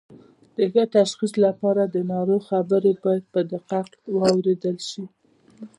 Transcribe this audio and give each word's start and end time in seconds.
د 0.55 0.57
ښه 0.71 0.83
تشخیص 0.97 1.33
لپاره 1.45 1.83
د 1.85 1.95
ناروغ 2.11 2.41
خبرې 2.51 2.93
باید 3.03 3.23
په 3.33 3.41
دقت 3.53 3.89
واوریدل 4.15 4.77
شي 4.89 5.03